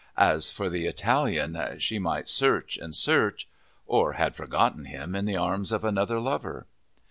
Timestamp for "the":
0.67-0.87, 5.25-5.37